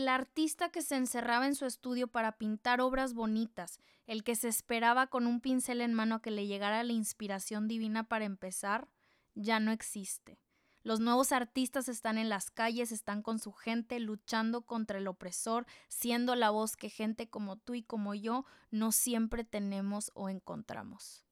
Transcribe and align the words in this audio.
el 0.00 0.08
artista 0.08 0.70
que 0.70 0.80
se 0.80 0.96
encerraba 0.96 1.46
en 1.46 1.54
su 1.54 1.66
estudio 1.66 2.08
para 2.08 2.38
pintar 2.38 2.80
obras 2.80 3.12
bonitas, 3.12 3.78
el 4.06 4.24
que 4.24 4.34
se 4.34 4.48
esperaba 4.48 5.08
con 5.08 5.26
un 5.26 5.40
pincel 5.40 5.82
en 5.82 5.92
mano 5.92 6.16
a 6.16 6.22
que 6.22 6.30
le 6.30 6.46
llegara 6.46 6.82
la 6.82 6.92
inspiración 6.92 7.68
divina 7.68 8.04
para 8.04 8.24
empezar, 8.24 8.88
ya 9.34 9.60
no 9.60 9.72
existe. 9.72 10.40
Los 10.82 11.00
nuevos 11.00 11.32
artistas 11.32 11.88
están 11.90 12.16
en 12.16 12.30
las 12.30 12.50
calles, 12.50 12.92
están 12.92 13.22
con 13.22 13.38
su 13.38 13.52
gente, 13.52 14.00
luchando 14.00 14.62
contra 14.62 14.96
el 14.96 15.06
opresor, 15.06 15.66
siendo 15.88 16.34
la 16.34 16.48
voz 16.48 16.76
que 16.76 16.88
gente 16.88 17.28
como 17.28 17.56
tú 17.56 17.74
y 17.74 17.82
como 17.82 18.14
yo 18.14 18.46
no 18.70 18.92
siempre 18.92 19.44
tenemos 19.44 20.10
o 20.14 20.30
encontramos. 20.30 21.29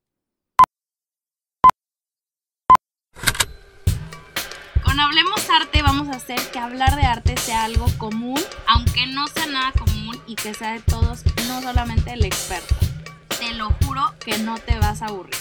Con 4.99 5.05
Hablemos 5.05 5.49
Arte 5.49 5.81
vamos 5.81 6.09
a 6.09 6.17
hacer 6.17 6.41
que 6.51 6.59
hablar 6.59 6.97
de 6.97 7.03
arte 7.03 7.37
sea 7.37 7.63
algo 7.63 7.87
común, 7.99 8.41
aunque 8.67 9.07
no 9.07 9.29
sea 9.29 9.47
nada 9.47 9.71
común 9.71 10.21
y 10.27 10.35
que 10.35 10.55
sea 10.55 10.73
de 10.73 10.81
todos, 10.81 11.23
no 11.47 11.63
solamente 11.63 12.15
el 12.15 12.25
experto. 12.25 12.75
Te 13.39 13.55
lo 13.55 13.71
juro 13.85 14.03
que 14.19 14.39
no 14.39 14.59
te 14.59 14.77
vas 14.81 15.01
a 15.01 15.07
aburrir. 15.07 15.37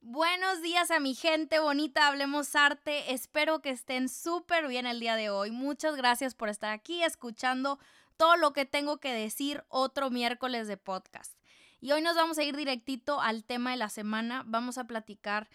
Buenos 0.00 0.60
días 0.60 0.90
a 0.90 0.98
mi 0.98 1.14
gente 1.14 1.60
bonita, 1.60 2.08
hablemos 2.08 2.56
arte. 2.56 3.12
Espero 3.12 3.62
que 3.62 3.70
estén 3.70 4.08
súper 4.08 4.66
bien 4.66 4.84
el 4.84 4.98
día 4.98 5.14
de 5.14 5.30
hoy. 5.30 5.52
Muchas 5.52 5.94
gracias 5.94 6.34
por 6.34 6.48
estar 6.48 6.72
aquí 6.72 7.04
escuchando 7.04 7.78
todo 8.16 8.36
lo 8.36 8.52
que 8.54 8.64
tengo 8.64 8.98
que 8.98 9.12
decir 9.12 9.62
otro 9.68 10.10
miércoles 10.10 10.66
de 10.66 10.78
podcast. 10.78 11.32
Y 11.80 11.92
hoy 11.92 12.02
nos 12.02 12.16
vamos 12.16 12.38
a 12.38 12.42
ir 12.42 12.56
directito 12.56 13.20
al 13.20 13.44
tema 13.44 13.70
de 13.70 13.76
la 13.76 13.88
semana. 13.88 14.42
Vamos 14.46 14.78
a 14.78 14.88
platicar 14.88 15.48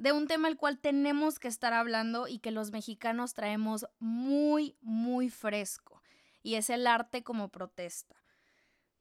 de 0.00 0.12
un 0.12 0.26
tema 0.26 0.48
el 0.48 0.56
cual 0.56 0.78
tenemos 0.78 1.38
que 1.38 1.46
estar 1.46 1.74
hablando 1.74 2.26
y 2.26 2.38
que 2.38 2.52
los 2.52 2.70
mexicanos 2.70 3.34
traemos 3.34 3.86
muy, 3.98 4.74
muy 4.80 5.28
fresco. 5.28 6.00
Y 6.42 6.54
es 6.54 6.70
el 6.70 6.86
arte 6.86 7.22
como 7.22 7.50
protesta. 7.50 8.16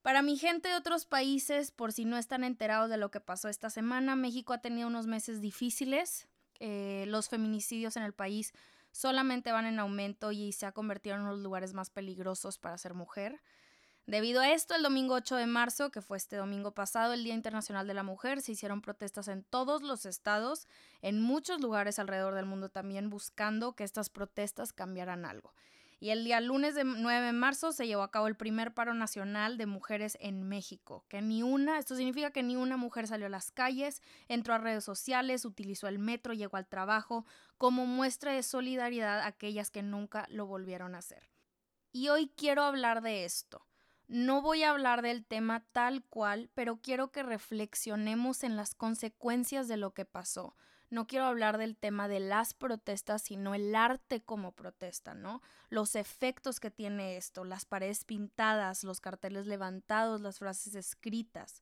Para 0.02 0.22
mi 0.22 0.36
gente 0.36 0.68
de 0.68 0.76
otros 0.76 1.06
países, 1.06 1.72
por 1.72 1.94
si 1.94 2.04
no 2.04 2.18
están 2.18 2.44
enterados 2.44 2.90
de 2.90 2.98
lo 2.98 3.12
que 3.12 3.22
pasó 3.22 3.48
esta 3.48 3.70
semana, 3.70 4.18
México 4.18 4.52
ha 4.52 4.60
tenido 4.60 4.90
unos 4.90 5.08
meses 5.08 5.40
difíciles. 5.40 6.28
Eh, 6.60 7.06
los 7.08 7.30
feminicidios 7.30 7.96
en 7.96 8.04
el 8.04 8.14
país 8.14 8.52
solamente 8.92 9.54
van 9.54 9.68
en 9.68 9.80
aumento 9.80 10.34
y 10.34 10.52
se 10.52 10.66
ha 10.66 10.74
convertido 10.74 11.16
en 11.16 11.22
uno 11.22 11.32
los 11.32 11.40
lugares 11.40 11.74
más 11.74 11.90
peligrosos 11.90 12.58
para 12.58 12.78
ser 12.78 12.94
mujer. 12.94 13.42
Debido 14.10 14.42
a 14.42 14.52
esto, 14.52 14.74
el 14.74 14.82
domingo 14.82 15.14
8 15.14 15.36
de 15.36 15.46
marzo, 15.46 15.92
que 15.92 16.02
fue 16.02 16.18
este 16.18 16.36
domingo 16.36 16.72
pasado, 16.72 17.14
el 17.14 17.24
Día 17.24 17.36
Internacional 17.36 17.86
de 17.86 17.94
la 17.94 18.02
Mujer, 18.02 18.42
se 18.42 18.54
hicieron 18.54 18.82
protestas 18.82 19.28
en 19.28 19.44
todos 19.44 19.84
los 19.84 20.08
estados, 20.08 20.68
en 21.04 21.22
muchos 21.22 21.62
lugares 21.62 22.00
alrededor 22.00 22.34
del 22.34 22.48
mundo 22.48 22.70
también, 22.70 23.12
buscando 23.12 23.76
que 23.76 23.84
estas 23.84 24.10
protestas 24.10 24.74
cambiaran 24.74 25.26
algo. 25.26 25.54
Y 26.00 26.10
el 26.10 26.24
día 26.24 26.42
lunes 26.42 26.74
de 26.74 26.86
9 26.86 27.28
de 27.28 27.34
marzo 27.34 27.72
se 27.72 27.86
llevó 27.86 28.02
a 28.02 28.10
cabo 28.10 28.26
el 28.26 28.36
primer 28.36 28.74
paro 28.74 28.96
nacional 28.96 29.60
de 29.60 29.68
mujeres 29.68 30.18
en 30.22 30.42
México, 30.42 31.06
que 31.08 31.22
ni 31.22 31.44
una, 31.44 31.78
esto 31.78 31.96
significa 31.96 32.32
que 32.32 32.42
ni 32.42 32.56
una 32.56 32.78
mujer 32.78 33.06
salió 33.06 33.28
a 33.28 33.30
las 33.30 33.52
calles, 33.52 34.02
entró 34.28 34.56
a 34.56 34.58
redes 34.58 34.84
sociales, 34.84 35.46
utilizó 35.46 35.88
el 35.88 36.00
metro, 36.00 36.34
llegó 36.34 36.58
al 36.58 36.66
trabajo, 36.66 37.28
como 37.60 37.86
muestra 37.86 38.34
de 38.34 38.42
solidaridad 38.42 39.20
a 39.20 39.28
aquellas 39.28 39.70
que 39.70 39.84
nunca 39.84 40.26
lo 40.32 40.48
volvieron 40.48 40.96
a 40.96 40.98
hacer. 40.98 41.30
Y 41.92 42.10
hoy 42.10 42.32
quiero 42.36 42.64
hablar 42.64 43.04
de 43.04 43.26
esto. 43.26 43.69
No 44.10 44.42
voy 44.42 44.64
a 44.64 44.72
hablar 44.72 45.02
del 45.02 45.24
tema 45.24 45.64
tal 45.72 46.04
cual, 46.04 46.50
pero 46.54 46.82
quiero 46.82 47.12
que 47.12 47.24
reflexionemos 47.24 48.44
en 48.44 48.58
las 48.58 48.76
consecuencias 48.76 49.68
de 49.70 49.78
lo 49.78 49.94
que 49.94 50.04
pasó 50.04 50.56
no 50.90 51.06
quiero 51.06 51.26
hablar 51.26 51.58
del 51.58 51.78
tema 51.78 52.08
de 52.08 52.20
las 52.20 52.54
protestas, 52.54 53.22
sino 53.22 53.54
el 53.54 53.76
arte 53.76 54.22
como 54.22 54.54
protesta, 54.54 55.14
¿no? 55.14 55.42
Los 55.70 55.96
efectos 55.96 56.60
que 56.60 56.72
tiene 56.72 57.16
esto, 57.16 57.44
las 57.44 57.66
paredes 57.66 58.06
pintadas, 58.06 58.84
los 58.84 59.00
carteles 59.00 59.46
levantados, 59.46 60.22
las 60.22 60.40
frases 60.40 60.74
escritas. 60.74 61.62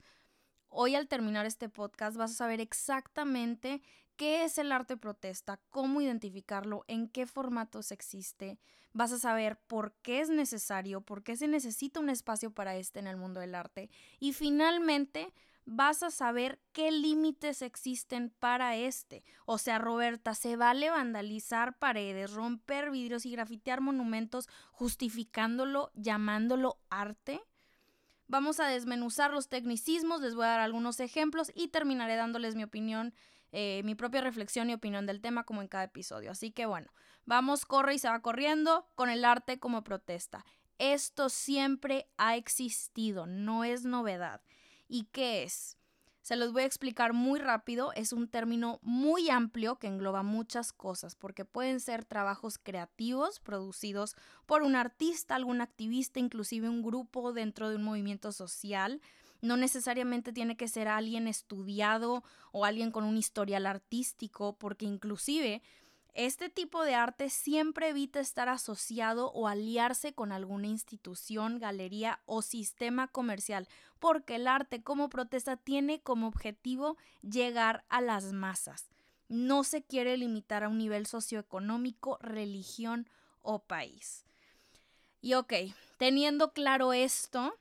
Hoy 0.70 0.96
al 0.96 1.08
terminar 1.08 1.46
este 1.46 1.70
podcast 1.70 2.18
vas 2.18 2.32
a 2.32 2.36
saber 2.36 2.60
exactamente 2.62 3.82
qué 4.16 4.44
es 4.44 4.58
el 4.58 4.72
arte 4.72 4.98
protesta, 4.98 5.60
cómo 5.70 6.02
identificarlo, 6.02 6.84
en 6.88 7.08
qué 7.08 7.26
formatos 7.26 7.92
existe, 7.92 8.60
vas 8.92 9.12
a 9.12 9.20
saber 9.20 9.58
por 9.68 9.94
qué 10.02 10.22
es 10.22 10.30
necesario, 10.30 11.02
por 11.02 11.24
qué 11.24 11.38
se 11.38 11.48
necesita 11.48 12.00
un 12.00 12.10
espacio 12.10 12.52
para 12.52 12.76
este 12.76 13.00
en 13.00 13.08
el 13.08 13.18
mundo 13.18 13.40
del 13.40 13.56
arte 13.56 13.90
y 14.20 14.34
finalmente 14.34 15.34
vas 15.66 16.02
a 16.02 16.12
saber 16.12 16.60
qué 16.72 16.92
límites 16.92 17.62
existen 17.62 18.34
para 18.40 18.76
este. 18.76 19.24
O 19.46 19.58
sea, 19.58 19.80
Roberta, 19.80 20.34
¿se 20.34 20.56
vale 20.56 20.90
vandalizar 20.90 21.78
paredes, 21.78 22.34
romper 22.34 22.90
vidrios 22.90 23.26
y 23.26 23.32
grafitear 23.32 23.82
monumentos 23.82 24.48
justificándolo, 24.72 25.92
llamándolo 25.94 26.80
arte? 26.90 27.42
Vamos 28.28 28.60
a 28.60 28.68
desmenuzar 28.68 29.32
los 29.32 29.48
tecnicismos, 29.48 30.22
les 30.22 30.36
voy 30.36 30.46
a 30.46 30.50
dar 30.50 30.60
algunos 30.60 31.00
ejemplos 31.00 31.52
y 31.56 31.70
terminaré 31.70 32.16
dándoles 32.18 32.56
mi 32.56 32.64
opinión, 32.64 33.14
eh, 33.54 33.82
mi 33.86 33.96
propia 33.96 34.20
reflexión 34.20 34.70
y 34.70 34.74
opinión 34.74 35.06
del 35.06 35.22
tema 35.22 35.46
como 35.46 35.62
en 35.62 35.70
cada 35.70 35.86
episodio. 35.86 36.32
Así 36.32 36.52
que 36.52 36.66
bueno, 36.66 36.92
vamos, 37.26 37.66
corre 37.66 37.96
y 37.96 38.00
se 38.00 38.10
va 38.10 38.22
corriendo 38.22 38.90
con 38.96 39.10
el 39.10 39.24
arte 39.24 39.60
como 39.60 39.86
protesta. 39.86 40.46
Esto 40.78 41.30
siempre 41.30 42.10
ha 42.18 42.36
existido, 42.36 43.26
no 43.26 43.64
es 43.64 43.86
novedad. 43.86 44.42
¿Y 44.90 45.06
qué 45.06 45.44
es? 45.44 45.77
Se 46.28 46.36
los 46.36 46.52
voy 46.52 46.64
a 46.64 46.66
explicar 46.66 47.14
muy 47.14 47.40
rápido. 47.40 47.94
Es 47.94 48.12
un 48.12 48.28
término 48.28 48.80
muy 48.82 49.30
amplio 49.30 49.78
que 49.78 49.88
engloba 49.88 50.24
muchas 50.24 50.74
cosas, 50.74 51.16
porque 51.16 51.46
pueden 51.46 51.80
ser 51.80 52.04
trabajos 52.04 52.58
creativos 52.62 53.40
producidos 53.40 54.14
por 54.46 54.62
un 54.62 54.76
artista, 54.76 55.36
algún 55.36 55.62
activista, 55.62 56.20
inclusive 56.20 56.68
un 56.68 56.84
grupo 56.84 57.32
dentro 57.32 57.70
de 57.70 57.78
un 57.78 57.84
movimiento 57.84 58.34
social. 58.34 59.00
No 59.40 59.56
necesariamente 59.56 60.34
tiene 60.34 60.58
que 60.58 60.68
ser 60.68 60.90
alguien 60.90 61.30
estudiado 61.30 62.26
o 62.52 62.66
alguien 62.66 62.92
con 62.92 63.06
un 63.06 63.16
historial 63.16 63.66
artístico, 63.66 64.58
porque 64.58 64.84
inclusive 64.84 65.62
este 66.18 66.50
tipo 66.50 66.84
de 66.84 66.96
arte 66.96 67.30
siempre 67.30 67.90
evita 67.90 68.20
estar 68.20 68.50
asociado 68.50 69.32
o 69.34 69.48
aliarse 69.48 70.14
con 70.14 70.32
alguna 70.32 70.66
institución, 70.66 71.60
galería 71.60 72.22
o 72.26 72.42
sistema 72.42 73.08
comercial, 73.08 73.68
porque 74.00 74.38
el 74.38 74.48
arte 74.48 74.82
como 74.82 75.10
protesta 75.10 75.58
tiene 75.58 76.02
como 76.02 76.28
objetivo 76.28 76.98
llegar 77.22 77.86
a 77.88 78.02
las 78.02 78.34
masas. 78.34 78.90
No 79.30 79.64
se 79.64 79.84
quiere 79.84 80.18
limitar 80.18 80.64
a 80.64 80.70
un 80.70 80.80
nivel 80.80 81.06
socioeconómico, 81.06 82.18
religión 82.20 83.08
o 83.44 83.60
país. 83.60 84.26
Y 85.22 85.36
ok, 85.36 85.54
teniendo 85.98 86.52
claro 86.52 86.94
esto, 86.94 87.54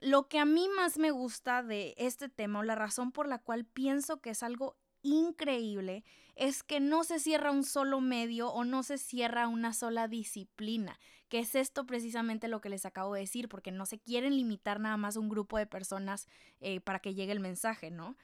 lo 0.00 0.28
que 0.28 0.38
a 0.38 0.44
mí 0.44 0.68
más 0.76 0.98
me 0.98 1.12
gusta 1.12 1.62
de 1.62 1.94
este 1.96 2.28
tema 2.28 2.58
o 2.58 2.62
la 2.62 2.74
razón 2.74 3.10
por 3.10 3.26
la 3.26 3.38
cual 3.38 3.64
pienso 3.64 4.20
que 4.20 4.30
es 4.30 4.42
algo 4.42 4.76
increíble 5.02 6.04
es 6.34 6.62
que 6.62 6.80
no 6.80 7.04
se 7.04 7.18
cierra 7.18 7.50
un 7.50 7.64
solo 7.64 8.00
medio 8.00 8.50
o 8.50 8.64
no 8.64 8.82
se 8.82 8.98
cierra 8.98 9.48
una 9.48 9.74
sola 9.74 10.08
disciplina, 10.08 10.98
que 11.28 11.40
es 11.40 11.54
esto 11.54 11.84
precisamente 11.84 12.48
lo 12.48 12.60
que 12.60 12.70
les 12.70 12.86
acabo 12.86 13.14
de 13.14 13.20
decir, 13.20 13.48
porque 13.48 13.70
no 13.70 13.86
se 13.86 13.98
quieren 13.98 14.36
limitar 14.36 14.80
nada 14.80 14.96
más 14.96 15.16
a 15.16 15.20
un 15.20 15.28
grupo 15.28 15.58
de 15.58 15.66
personas 15.66 16.26
eh, 16.60 16.80
para 16.80 17.00
que 17.00 17.14
llegue 17.14 17.32
el 17.32 17.40
mensaje, 17.40 17.90
¿no? 17.90 18.16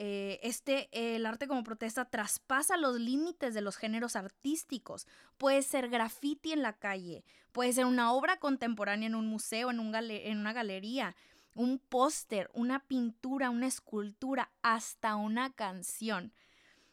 Eh, 0.00 0.38
este, 0.44 0.88
el 0.92 1.26
arte 1.26 1.48
como 1.48 1.64
protesta 1.64 2.04
traspasa 2.04 2.76
los 2.76 3.00
límites 3.00 3.52
de 3.52 3.62
los 3.62 3.76
géneros 3.76 4.14
artísticos. 4.14 5.08
Puede 5.38 5.62
ser 5.62 5.88
graffiti 5.88 6.52
en 6.52 6.62
la 6.62 6.72
calle, 6.72 7.24
puede 7.50 7.72
ser 7.72 7.84
una 7.84 8.12
obra 8.12 8.36
contemporánea 8.36 9.08
en 9.08 9.16
un 9.16 9.26
museo, 9.26 9.72
en, 9.72 9.80
un 9.80 9.92
en 9.96 10.38
una 10.38 10.52
galería, 10.52 11.16
un 11.58 11.80
póster, 11.80 12.48
una 12.54 12.86
pintura, 12.86 13.50
una 13.50 13.66
escultura, 13.66 14.52
hasta 14.62 15.16
una 15.16 15.52
canción. 15.52 16.32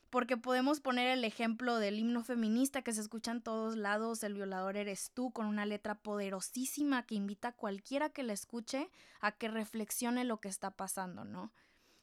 Porque 0.09 0.37
podemos 0.37 0.79
poner 0.79 1.07
el 1.09 1.23
ejemplo 1.23 1.77
del 1.77 1.99
himno 1.99 2.23
feminista 2.23 2.81
que 2.81 2.91
se 2.91 3.01
escucha 3.01 3.31
en 3.31 3.43
todos 3.43 3.77
lados, 3.77 4.23
El 4.23 4.33
violador 4.33 4.75
eres 4.75 5.11
tú, 5.13 5.31
con 5.31 5.45
una 5.45 5.67
letra 5.67 5.93
poderosísima 5.93 7.05
que 7.05 7.13
invita 7.13 7.49
a 7.49 7.55
cualquiera 7.55 8.09
que 8.09 8.23
la 8.23 8.33
escuche 8.33 8.89
a 9.21 9.33
que 9.33 9.49
reflexione 9.49 10.23
lo 10.23 10.41
que 10.41 10.49
está 10.49 10.71
pasando, 10.71 11.25
¿no? 11.25 11.51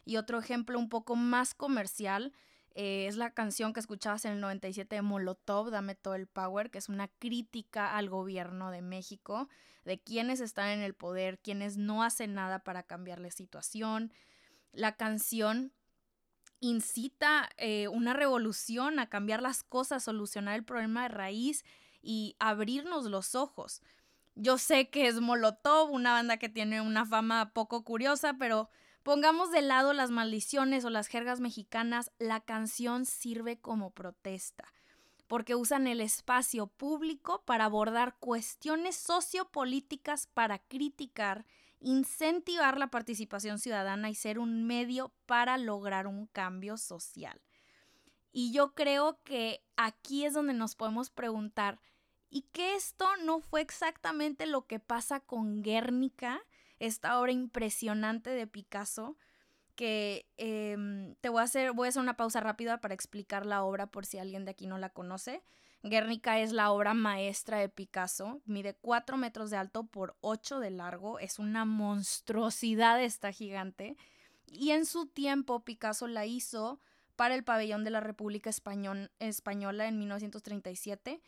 Y 0.05 0.17
otro 0.17 0.39
ejemplo 0.39 0.79
un 0.79 0.89
poco 0.89 1.17
más 1.17 1.55
comercial 1.55 2.33
eh, 2.75 3.07
es 3.09 3.17
la 3.17 3.35
canción 3.35 3.73
que 3.73 3.81
escuchabas 3.81 4.25
en 4.25 4.35
el 4.35 4.41
97 4.41 4.95
de 4.95 5.03
Molotov, 5.03 5.71
Dame 5.71 5.97
todo 5.97 6.15
el 6.15 6.29
power, 6.29 6.71
que 6.71 6.79
es 6.79 6.89
una 6.89 7.09
crítica 7.09 7.97
al 7.97 8.09
gobierno 8.09 8.71
de 8.71 8.83
México, 8.83 9.49
de 9.85 10.01
quienes 10.01 10.41
están 10.41 10.71
en 10.71 10.81
el 10.81 10.95
poder, 10.95 11.39
quienes 11.39 11.77
no 11.77 12.03
hacen 12.03 12.35
nada 12.35 12.61
para 12.61 12.83
cambiar 12.83 13.21
la 13.21 13.31
situación. 13.31 14.13
La 14.73 14.97
canción 14.97 15.73
incita 16.61 17.51
eh, 17.57 17.89
una 17.89 18.15
revolución 18.15 18.99
a 18.99 19.09
cambiar 19.09 19.43
las 19.43 19.63
cosas, 19.63 20.05
solucionar 20.05 20.55
el 20.55 20.65
problema 20.65 21.03
de 21.03 21.09
raíz 21.09 21.65
y 22.01 22.37
abrirnos 22.39 23.07
los 23.07 23.35
ojos. 23.35 23.83
Yo 24.35 24.59
sé 24.59 24.89
que 24.89 25.09
es 25.09 25.21
Molotov, 25.21 25.91
una 25.91 26.13
banda 26.13 26.37
que 26.37 26.49
tiene 26.49 26.81
una 26.81 27.05
fama 27.05 27.53
poco 27.53 27.85
curiosa, 27.85 28.35
pero 28.39 28.71
Pongamos 29.03 29.51
de 29.51 29.63
lado 29.63 29.93
las 29.93 30.11
maldiciones 30.11 30.85
o 30.85 30.91
las 30.91 31.09
jergas 31.09 31.41
mexicanas, 31.41 32.13
la 32.19 32.41
canción 32.41 33.05
sirve 33.05 33.61
como 33.61 33.91
protesta. 33.91 34.73
Porque 35.33 35.55
usan 35.55 35.87
el 35.87 36.03
espacio 36.03 36.67
público 36.67 37.43
para 37.47 37.65
abordar 37.65 38.19
cuestiones 38.19 38.97
sociopolíticas 38.97 40.27
para 40.27 40.59
criticar, 40.59 41.47
incentivar 41.81 42.77
la 42.77 42.89
participación 42.89 43.59
ciudadana 43.59 44.11
y 44.11 44.15
ser 44.15 44.39
un 44.39 44.67
medio 44.67 45.11
para 45.25 45.57
lograr 45.57 46.07
un 46.07 46.27
cambio 46.27 46.77
social. 46.77 47.41
Y 48.31 48.53
yo 48.53 48.75
creo 48.75 49.23
que 49.25 49.65
aquí 49.77 50.27
es 50.27 50.35
donde 50.35 50.53
nos 50.53 50.75
podemos 50.75 51.09
preguntar, 51.09 51.81
¿y 52.29 52.43
que 52.53 52.75
esto 52.75 53.09
no 53.25 53.41
fue 53.41 53.63
exactamente 53.63 54.45
lo 54.45 54.67
que 54.67 54.81
pasa 54.81 55.21
con 55.21 55.63
Guernica, 55.63 56.43
esta 56.79 57.19
obra 57.19 57.33
impresionante 57.33 58.29
de 58.29 58.47
Picasso? 58.47 59.17
Que 59.75 60.27
em, 60.37 61.15
te 61.17 61.29
voy 61.29 61.41
a 61.41 61.45
hacer, 61.45 61.73
voy 61.73 61.87
a 61.87 61.89
hacer 61.91 62.03
una 62.03 62.17
pausa 62.17 62.41
rápida 62.41 62.81
para 62.81 62.95
explicar 62.95 63.47
la 63.47 63.65
obra 63.65 63.87
por 63.87 64.07
si 64.07 64.19
alguien 64.19 64.45
de 64.45 64.53
aquí 64.53 64.67
no 64.67 64.79
la 64.79 64.91
conoce. 64.91 65.43
Guernica 65.83 66.39
es 66.39 66.53
la 66.53 66.71
obra 66.71 66.95
maestra 66.95 67.59
de 67.59 67.69
Picasso, 67.69 68.41
mide 68.45 68.75
4 68.75 69.17
metros 69.17 69.51
de 69.51 69.57
alto 69.57 69.85
por 69.85 70.17
8 70.21 70.61
de 70.61 70.71
largo, 70.71 71.19
es 71.19 71.41
una 71.41 71.65
monstruosidad 71.65 73.03
esta 73.03 73.33
gigante. 73.33 73.97
Y 74.47 74.71
en 74.71 74.87
su 74.87 75.07
tiempo 75.07 75.65
Picasso 75.65 76.07
la 76.07 76.25
hizo 76.25 76.79
para 77.17 77.35
el 77.35 77.43
pabellón 77.43 77.83
de 77.83 77.91
la 77.91 78.01
República 78.01 78.49
Española 78.51 79.89
en 79.89 79.99
1937, 79.99 81.21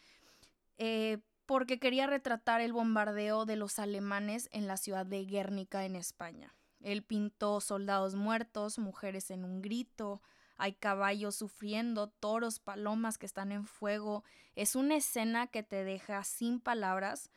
eh, 0.79 1.19
porque 1.47 1.79
quería 1.79 2.07
retratar 2.07 2.61
el 2.61 2.73
bombardeo 2.73 3.47
de 3.47 3.57
los 3.57 3.79
alemanes 3.79 4.49
en 4.53 4.67
la 4.69 4.77
ciudad 4.77 5.05
de 5.05 5.25
Guernica 5.25 5.85
en 5.85 5.97
España. 5.97 6.55
Él 6.85 7.03
pintó 7.03 7.61
soldados 7.61 8.15
muertos, 8.15 8.79
mujeres 8.79 9.31
en 9.31 9.45
un 9.45 9.63
grito, 9.63 10.21
hay 10.57 10.75
caballos 10.75 11.35
sufriendo, 11.35 12.09
toros, 12.09 12.61
palomas 12.61 13.19
que 13.19 13.27
están 13.27 13.51
en 13.53 13.67
fuego. 13.67 14.23
Es 14.55 14.77
una 14.77 14.97
escena 14.97 15.49
que 15.49 15.63
te 15.63 15.83
deja 15.83 16.23
sin 16.23 16.61
palabras 16.61 17.31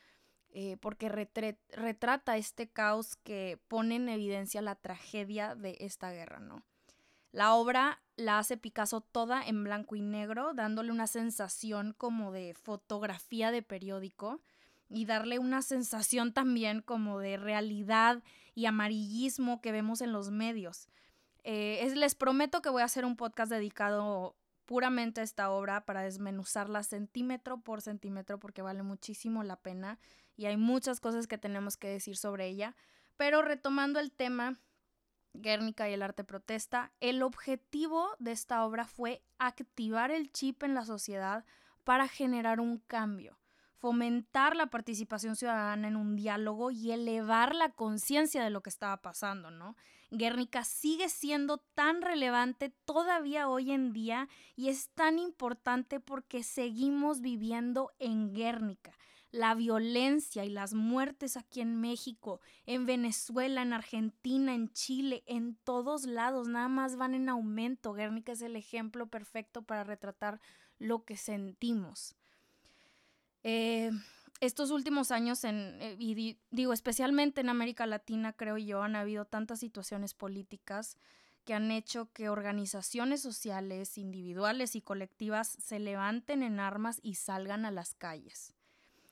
eh, 0.49 0.77
porque 0.81 1.09
retrata 1.09 2.37
este 2.37 2.69
caos 2.69 3.15
que 3.15 3.59
pone 3.67 3.95
en 3.95 4.09
evidencia 4.09 4.61
la 4.61 4.75
tragedia 4.75 5.55
de 5.55 5.77
esta 5.79 6.11
guerra, 6.11 6.39
¿no? 6.39 6.63
La 7.31 7.53
obra 7.53 8.01
la 8.15 8.39
hace 8.39 8.57
Picasso 8.57 9.01
toda 9.01 9.43
en 9.43 9.63
blanco 9.63 9.95
y 9.95 10.01
negro, 10.01 10.53
dándole 10.53 10.91
una 10.91 11.07
sensación 11.07 11.93
como 11.97 12.31
de 12.31 12.53
fotografía 12.53 13.51
de 13.51 13.61
periódico 13.61 14.41
y 14.89 15.05
darle 15.05 15.39
una 15.39 15.61
sensación 15.61 16.33
también 16.33 16.81
como 16.81 17.19
de 17.19 17.37
realidad 17.37 18.23
y 18.55 18.65
amarillismo 18.65 19.61
que 19.61 19.71
vemos 19.71 20.01
en 20.01 20.11
los 20.11 20.31
medios. 20.31 20.87
Eh, 21.43 21.91
les 21.95 22.15
prometo 22.15 22.61
que 22.61 22.69
voy 22.69 22.81
a 22.81 22.85
hacer 22.85 23.05
un 23.05 23.15
podcast 23.15 23.51
dedicado 23.51 24.35
puramente 24.65 25.21
a 25.21 25.23
esta 25.23 25.49
obra 25.49 25.85
para 25.85 26.01
desmenuzarla 26.01 26.83
centímetro 26.83 27.61
por 27.61 27.81
centímetro 27.81 28.39
porque 28.39 28.61
vale 28.61 28.83
muchísimo 28.83 29.43
la 29.43 29.55
pena 29.55 29.99
y 30.35 30.45
hay 30.45 30.57
muchas 30.57 30.99
cosas 30.99 31.27
que 31.27 31.37
tenemos 31.37 31.77
que 31.77 31.87
decir 31.87 32.17
sobre 32.17 32.47
ella. 32.47 32.75
Pero 33.15 33.41
retomando 33.41 33.99
el 33.99 34.11
tema, 34.11 34.59
Guernica 35.33 35.89
y 35.89 35.93
el 35.93 36.01
arte 36.01 36.23
protesta, 36.23 36.91
el 36.99 37.23
objetivo 37.23 38.09
de 38.19 38.31
esta 38.31 38.65
obra 38.65 38.85
fue 38.85 39.23
activar 39.37 40.11
el 40.11 40.31
chip 40.31 40.63
en 40.63 40.73
la 40.73 40.85
sociedad 40.85 41.45
para 41.83 42.07
generar 42.07 42.59
un 42.59 42.79
cambio 42.79 43.37
fomentar 43.79 44.55
la 44.55 44.67
participación 44.67 45.35
ciudadana 45.35 45.87
en 45.87 45.95
un 45.95 46.15
diálogo 46.15 46.71
y 46.71 46.91
elevar 46.91 47.55
la 47.55 47.69
conciencia 47.69 48.43
de 48.43 48.49
lo 48.49 48.61
que 48.61 48.69
estaba 48.69 49.01
pasando, 49.01 49.51
¿no? 49.51 49.75
Guernica 50.09 50.63
sigue 50.63 51.09
siendo 51.09 51.57
tan 51.75 52.01
relevante 52.01 52.69
todavía 52.85 53.49
hoy 53.49 53.71
en 53.71 53.91
día 53.91 54.29
y 54.55 54.69
es 54.69 54.89
tan 54.91 55.19
importante 55.19 55.99
porque 55.99 56.43
seguimos 56.43 57.21
viviendo 57.21 57.91
en 57.99 58.33
Guernica. 58.33 58.97
La 59.31 59.53
violencia 59.53 60.45
y 60.45 60.49
las 60.49 60.73
muertes 60.73 61.35
aquí 61.35 61.59
en 61.59 61.81
México, 61.81 62.39
en 62.65 62.85
Venezuela, 62.85 63.61
en 63.61 63.73
Argentina, 63.73 64.55
en 64.55 64.71
Chile, 64.71 65.23
en 65.27 65.57
todos 65.65 66.05
lados, 66.05 66.47
nada 66.47 66.69
más 66.69 66.95
van 66.95 67.13
en 67.13 67.27
aumento. 67.27 67.91
Guernica 67.91 68.31
es 68.31 68.41
el 68.41 68.55
ejemplo 68.55 69.07
perfecto 69.07 69.63
para 69.63 69.83
retratar 69.83 70.39
lo 70.79 71.03
que 71.03 71.17
sentimos. 71.17 72.15
Eh, 73.49 73.91
estos 74.41 74.71
últimos 74.71 75.09
años, 75.09 75.45
en, 75.45 75.77
eh, 75.79 75.95
y 75.97 76.37
digo 76.51 76.73
especialmente 76.73 77.39
en 77.39 77.47
América 77.47 77.85
Latina, 77.87 78.33
creo 78.33 78.57
yo, 78.57 78.81
han 78.81 78.97
habido 78.97 79.23
tantas 79.23 79.61
situaciones 79.61 80.13
políticas 80.13 80.97
que 81.45 81.53
han 81.53 81.71
hecho 81.71 82.11
que 82.11 82.27
organizaciones 82.27 83.21
sociales, 83.21 83.97
individuales 83.97 84.75
y 84.75 84.81
colectivas 84.81 85.47
se 85.47 85.79
levanten 85.79 86.43
en 86.43 86.59
armas 86.59 86.99
y 87.01 87.15
salgan 87.15 87.63
a 87.63 87.71
las 87.71 87.93
calles. 87.93 88.53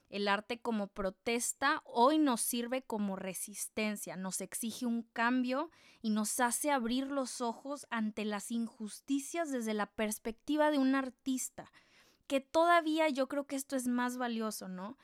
El 0.10 0.28
arte 0.28 0.60
como 0.60 0.88
protesta 0.88 1.82
hoy 1.86 2.18
nos 2.18 2.42
sirve 2.42 2.82
como 2.82 3.16
resistencia, 3.16 4.18
nos 4.18 4.42
exige 4.42 4.86
un 4.86 5.04
cambio 5.14 5.72
y 6.02 6.10
nos 6.10 6.42
hace 6.42 6.72
abrir 6.72 7.08
los 7.08 7.40
ojos 7.40 7.88
ante 7.90 8.26
las 8.26 8.52
injusticias 8.52 9.50
desde 9.50 9.74
la 9.74 9.86
perspectiva 9.86 10.72
de 10.72 10.78
un 10.78 10.94
artista, 10.94 11.72
que 12.28 12.42
todavía 12.42 13.10
yo 13.10 13.28
creo 13.28 13.46
que 13.46 13.56
esto 13.56 13.76
es 13.76 13.88
más 13.88 14.18
valioso, 14.18 14.68
¿no? 14.68 14.98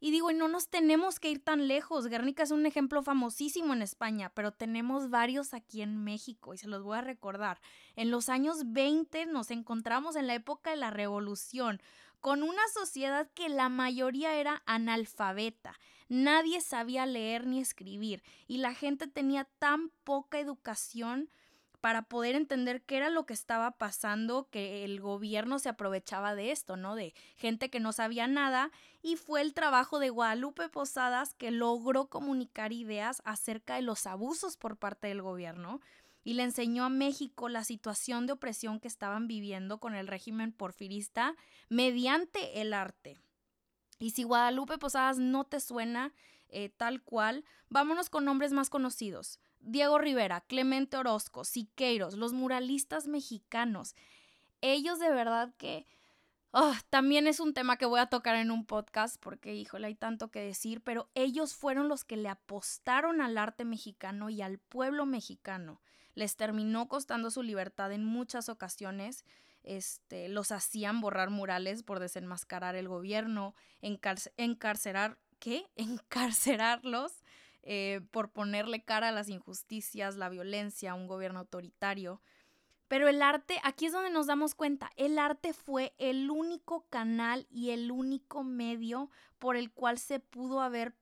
Y 0.00 0.12
digo, 0.12 0.30
y 0.30 0.34
no 0.34 0.46
nos 0.46 0.68
tenemos 0.68 1.18
que 1.18 1.30
ir 1.30 1.42
tan 1.42 1.66
lejos. 1.66 2.06
Guernica 2.06 2.44
es 2.44 2.52
un 2.52 2.66
ejemplo 2.66 3.02
famosísimo 3.02 3.72
en 3.72 3.82
España, 3.82 4.30
pero 4.32 4.52
tenemos 4.52 5.10
varios 5.10 5.54
aquí 5.54 5.82
en 5.82 6.04
México 6.04 6.54
y 6.54 6.58
se 6.58 6.68
los 6.68 6.84
voy 6.84 6.98
a 6.98 7.02
recordar. 7.02 7.60
En 7.96 8.12
los 8.12 8.28
años 8.28 8.58
20 8.72 9.26
nos 9.26 9.50
encontramos 9.50 10.14
en 10.14 10.28
la 10.28 10.34
época 10.34 10.70
de 10.70 10.76
la 10.76 10.90
revolución, 10.90 11.80
con 12.20 12.44
una 12.44 12.62
sociedad 12.72 13.28
que 13.34 13.48
la 13.48 13.68
mayoría 13.68 14.34
era 14.36 14.62
analfabeta. 14.66 15.78
Nadie 16.08 16.60
sabía 16.60 17.04
leer 17.04 17.46
ni 17.46 17.60
escribir 17.60 18.22
y 18.46 18.58
la 18.58 18.74
gente 18.74 19.08
tenía 19.08 19.44
tan 19.58 19.90
poca 20.04 20.38
educación 20.38 21.28
para 21.80 22.02
poder 22.02 22.34
entender 22.34 22.82
qué 22.82 22.96
era 22.96 23.10
lo 23.10 23.24
que 23.24 23.34
estaba 23.34 23.72
pasando, 23.72 24.48
que 24.50 24.84
el 24.84 25.00
gobierno 25.00 25.58
se 25.58 25.68
aprovechaba 25.68 26.34
de 26.34 26.50
esto, 26.50 26.76
¿no? 26.76 26.94
De 26.94 27.14
gente 27.36 27.70
que 27.70 27.80
no 27.80 27.92
sabía 27.92 28.26
nada 28.26 28.70
y 29.02 29.16
fue 29.16 29.40
el 29.40 29.54
trabajo 29.54 29.98
de 29.98 30.10
Guadalupe 30.10 30.68
Posadas 30.68 31.34
que 31.34 31.50
logró 31.50 32.06
comunicar 32.06 32.72
ideas 32.72 33.22
acerca 33.24 33.76
de 33.76 33.82
los 33.82 34.06
abusos 34.06 34.56
por 34.56 34.76
parte 34.76 35.08
del 35.08 35.22
gobierno 35.22 35.80
y 36.24 36.34
le 36.34 36.42
enseñó 36.42 36.84
a 36.84 36.90
México 36.90 37.48
la 37.48 37.64
situación 37.64 38.26
de 38.26 38.34
opresión 38.34 38.80
que 38.80 38.88
estaban 38.88 39.28
viviendo 39.28 39.78
con 39.78 39.94
el 39.94 40.08
régimen 40.08 40.52
porfirista 40.52 41.36
mediante 41.68 42.60
el 42.60 42.74
arte. 42.74 43.18
Y 43.98 44.10
si 44.10 44.24
Guadalupe 44.24 44.78
Posadas 44.78 45.18
no 45.18 45.44
te 45.44 45.60
suena 45.60 46.12
eh, 46.50 46.70
tal 46.70 47.02
cual, 47.02 47.44
vámonos 47.68 48.10
con 48.10 48.24
nombres 48.24 48.52
más 48.52 48.70
conocidos. 48.70 49.38
Diego 49.60 49.98
Rivera, 49.98 50.40
Clemente 50.42 50.96
Orozco, 50.96 51.44
Siqueiros, 51.44 52.14
los 52.14 52.32
muralistas 52.32 53.08
mexicanos. 53.08 53.94
Ellos 54.60 54.98
de 54.98 55.10
verdad 55.10 55.52
que 55.58 55.86
oh, 56.52 56.74
también 56.90 57.26
es 57.26 57.40
un 57.40 57.54
tema 57.54 57.76
que 57.76 57.86
voy 57.86 58.00
a 58.00 58.06
tocar 58.06 58.36
en 58.36 58.50
un 58.50 58.64
podcast 58.64 59.16
porque, 59.20 59.54
híjole, 59.54 59.88
hay 59.88 59.94
tanto 59.94 60.30
que 60.30 60.40
decir, 60.40 60.80
pero 60.82 61.08
ellos 61.14 61.54
fueron 61.54 61.88
los 61.88 62.04
que 62.04 62.16
le 62.16 62.28
apostaron 62.28 63.20
al 63.20 63.38
arte 63.38 63.64
mexicano 63.64 64.30
y 64.30 64.42
al 64.42 64.58
pueblo 64.58 65.06
mexicano. 65.06 65.80
Les 66.14 66.36
terminó 66.36 66.88
costando 66.88 67.30
su 67.30 67.42
libertad 67.42 67.92
en 67.92 68.04
muchas 68.04 68.48
ocasiones. 68.48 69.24
Este, 69.62 70.28
los 70.28 70.50
hacían 70.50 71.00
borrar 71.00 71.30
murales 71.30 71.82
por 71.82 72.00
desenmascarar 72.00 72.74
el 72.74 72.88
gobierno, 72.88 73.54
encarcerar, 73.82 75.18
¿qué? 75.38 75.66
Encarcerarlos 75.76 77.22
eh, 77.70 78.00
por 78.12 78.30
ponerle 78.30 78.82
cara 78.82 79.08
a 79.08 79.12
las 79.12 79.28
injusticias, 79.28 80.16
la 80.16 80.30
violencia, 80.30 80.94
un 80.94 81.06
gobierno 81.06 81.40
autoritario. 81.40 82.22
Pero 82.88 83.08
el 83.08 83.20
arte, 83.20 83.60
aquí 83.62 83.84
es 83.84 83.92
donde 83.92 84.08
nos 84.08 84.26
damos 84.26 84.54
cuenta, 84.54 84.90
el 84.96 85.18
arte 85.18 85.52
fue 85.52 85.94
el 85.98 86.30
único 86.30 86.86
canal 86.88 87.46
y 87.50 87.68
el 87.68 87.90
único 87.90 88.42
medio 88.42 89.10
por 89.38 89.54
el 89.58 89.70
cual 89.70 89.98
se 89.98 90.18
pudo 90.18 90.62
haber, 90.62 90.94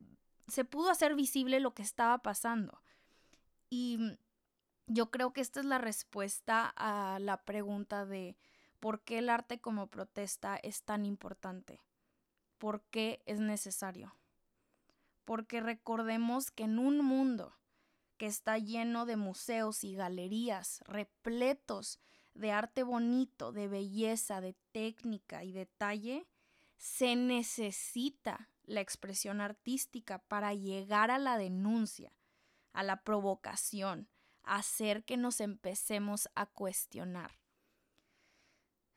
se 0.48 0.64
pudo 0.64 0.90
hacer 0.90 1.14
visible 1.14 1.60
lo 1.60 1.72
que 1.72 1.82
estaba 1.82 2.18
pasando. 2.18 2.82
Y 3.70 4.18
yo 4.88 5.12
creo 5.12 5.32
que 5.32 5.42
esta 5.42 5.60
es 5.60 5.66
la 5.66 5.78
respuesta 5.78 6.74
a 6.74 7.20
la 7.20 7.44
pregunta 7.44 8.04
de 8.06 8.36
por 8.80 9.02
qué 9.02 9.18
el 9.18 9.28
arte 9.28 9.60
como 9.60 9.86
protesta 9.86 10.56
es 10.56 10.82
tan 10.82 11.06
importante, 11.06 11.80
por 12.58 12.82
qué 12.90 13.22
es 13.24 13.38
necesario 13.38 14.16
porque 15.26 15.60
recordemos 15.60 16.50
que 16.50 16.64
en 16.64 16.78
un 16.78 17.04
mundo 17.04 17.58
que 18.16 18.26
está 18.26 18.56
lleno 18.56 19.04
de 19.04 19.16
museos 19.16 19.84
y 19.84 19.94
galerías 19.94 20.80
repletos 20.86 22.00
de 22.32 22.52
arte 22.52 22.82
bonito, 22.82 23.52
de 23.52 23.68
belleza, 23.68 24.40
de 24.40 24.54
técnica 24.72 25.44
y 25.44 25.52
detalle, 25.52 26.26
se 26.78 27.16
necesita 27.16 28.50
la 28.62 28.80
expresión 28.80 29.40
artística 29.40 30.20
para 30.20 30.54
llegar 30.54 31.10
a 31.10 31.18
la 31.18 31.36
denuncia, 31.38 32.12
a 32.72 32.82
la 32.82 33.02
provocación, 33.02 34.08
a 34.44 34.56
hacer 34.56 35.04
que 35.04 35.16
nos 35.16 35.40
empecemos 35.40 36.28
a 36.34 36.46
cuestionar. 36.46 37.32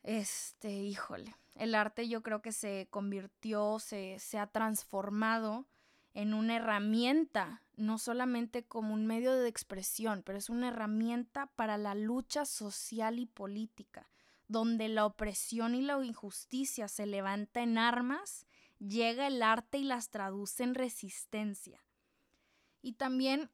Este, 0.02 0.70
híjole, 0.70 1.34
El 1.56 1.74
arte 1.74 2.08
yo 2.08 2.22
creo 2.22 2.40
que 2.40 2.52
se 2.52 2.88
convirtió, 2.90 3.78
se, 3.80 4.18
se 4.18 4.38
ha 4.38 4.46
transformado 4.46 5.66
en 6.14 6.34
una 6.34 6.56
herramienta, 6.56 7.62
no 7.76 7.98
solamente 7.98 8.64
como 8.64 8.94
un 8.94 9.06
medio 9.06 9.34
de 9.34 9.48
expresión, 9.48 10.22
pero 10.24 10.38
es 10.38 10.50
una 10.50 10.68
herramienta 10.68 11.46
para 11.56 11.78
la 11.78 11.94
lucha 11.94 12.44
social 12.44 13.18
y 13.18 13.26
política, 13.26 14.10
donde 14.48 14.88
la 14.88 15.06
opresión 15.06 15.74
y 15.74 15.82
la 15.82 16.02
injusticia 16.04 16.88
se 16.88 17.06
levanta 17.06 17.62
en 17.62 17.78
armas, 17.78 18.46
llega 18.78 19.26
el 19.26 19.42
arte 19.42 19.78
y 19.78 19.84
las 19.84 20.10
traduce 20.10 20.64
en 20.64 20.74
resistencia. 20.74 21.84
Y 22.82 22.94
también 22.94 23.50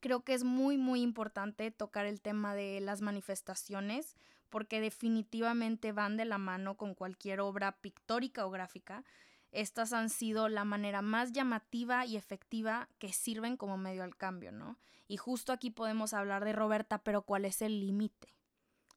creo 0.00 0.22
que 0.22 0.34
es 0.34 0.44
muy, 0.44 0.78
muy 0.78 1.02
importante 1.02 1.70
tocar 1.70 2.06
el 2.06 2.20
tema 2.20 2.54
de 2.54 2.80
las 2.80 3.02
manifestaciones, 3.02 4.16
porque 4.48 4.80
definitivamente 4.80 5.92
van 5.92 6.16
de 6.16 6.24
la 6.24 6.38
mano 6.38 6.76
con 6.76 6.94
cualquier 6.94 7.40
obra 7.40 7.72
pictórica 7.80 8.46
o 8.46 8.50
gráfica, 8.50 9.04
estas 9.52 9.92
han 9.92 10.10
sido 10.10 10.48
la 10.48 10.64
manera 10.64 11.02
más 11.02 11.32
llamativa 11.32 12.04
y 12.04 12.16
efectiva 12.16 12.88
que 12.98 13.12
sirven 13.12 13.56
como 13.56 13.78
medio 13.78 14.02
al 14.04 14.16
cambio, 14.16 14.52
¿no? 14.52 14.78
Y 15.08 15.16
justo 15.16 15.52
aquí 15.52 15.70
podemos 15.70 16.12
hablar 16.14 16.44
de 16.44 16.52
Roberta, 16.52 16.98
pero 16.98 17.22
¿cuál 17.22 17.44
es 17.44 17.62
el 17.62 17.80
límite? 17.80 18.34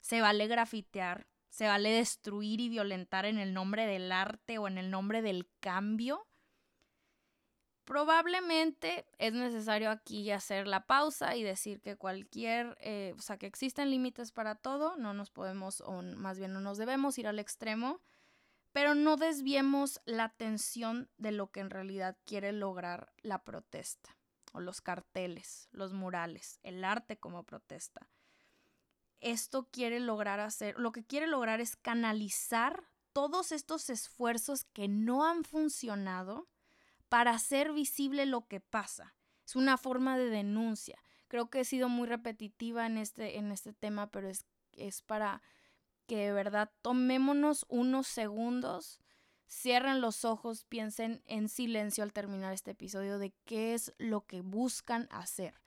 ¿Se 0.02 0.22
vale 0.22 0.48
grafitear? 0.48 1.28
¿Se 1.50 1.68
vale 1.68 1.92
destruir 1.92 2.60
y 2.60 2.70
violentar 2.70 3.26
en 3.26 3.38
el 3.38 3.54
nombre 3.54 3.86
del 3.86 4.12
arte 4.12 4.58
o 4.58 4.68
en 4.68 4.78
el 4.78 4.92
nombre 4.92 5.22
del 5.22 5.50
cambio? 5.60 6.28
Probablemente 7.86 9.08
es 9.18 9.34
necesario 9.34 9.90
aquí 9.90 10.30
hacer 10.30 10.68
la 10.68 10.86
pausa 10.86 11.36
y 11.36 11.42
decir 11.42 11.82
que 11.82 11.96
cualquier, 11.96 12.78
eh, 12.82 13.16
o 13.18 13.22
sea, 13.22 13.38
que 13.38 13.48
existen 13.48 13.90
límites 13.90 14.32
para 14.32 14.56
todo, 14.56 14.96
no 14.98 15.16
nos 15.16 15.32
podemos, 15.32 15.82
o 15.82 16.04
más 16.04 16.38
bien 16.38 16.54
no 16.54 16.60
nos 16.60 16.78
debemos 16.78 17.18
ir 17.18 17.28
al 17.28 17.40
extremo 17.40 18.00
pero 18.72 18.96
no 18.96 19.16
desviemos 19.16 20.02
la 20.06 20.26
atención 20.26 21.10
de 21.18 21.32
lo 21.32 21.52
que 21.52 21.60
en 21.60 21.70
realidad 21.70 22.18
quiere 22.26 22.52
lograr 22.52 23.12
la 23.22 23.44
protesta, 23.44 24.18
o 24.52 24.60
los 24.60 24.82
carteles, 24.82 25.68
los 25.72 25.94
murales, 25.94 26.60
el 26.64 26.84
arte 26.84 27.18
como 27.18 27.44
protesta. 27.44 28.10
Esto 29.20 29.68
quiere 29.72 30.00
lograr 30.00 30.40
hacer, 30.40 30.80
lo 30.80 30.92
que 30.92 31.04
quiere 31.04 31.28
lograr 31.28 31.60
es 31.62 31.76
canalizar 31.76 32.90
todos 33.12 33.52
estos 33.52 33.90
esfuerzos 33.90 34.64
que 34.66 34.88
no 34.88 35.26
han 35.26 35.44
funcionado 35.44 36.48
para 37.10 37.32
hacer 37.32 37.74
visible 37.74 38.26
lo 38.26 38.48
que 38.48 38.60
pasa. 38.60 39.16
Es 39.46 39.56
una 39.56 39.78
forma 39.78 40.18
de 40.18 40.30
denuncia. 40.30 41.04
Creo 41.28 41.50
que 41.50 41.62
he 41.62 41.66
sido 41.66 41.90
muy 41.90 42.08
repetitiva 42.08 42.86
en 42.86 42.98
este, 42.98 43.38
en 43.38 43.52
este 43.52 43.74
tema, 43.74 44.12
pero 44.12 44.30
es, 44.30 44.46
es 44.74 45.02
para 45.02 45.42
que 46.10 46.18
de 46.18 46.34
verdad 46.34 46.72
tomémonos 46.82 47.68
unos 47.70 48.08
segundos, 48.08 49.00
cierren 49.48 50.02
los 50.02 50.26
ojos, 50.26 50.64
piensen 50.64 51.22
en 51.28 51.50
silencio 51.50 52.04
al 52.04 52.14
terminar 52.14 52.52
este 52.52 52.72
episodio 52.72 53.20
de 53.20 53.32
qué 53.46 53.76
es 53.76 53.94
lo 54.00 54.26
que 54.26 54.42
buscan 54.42 55.08
hacer. 55.12 55.62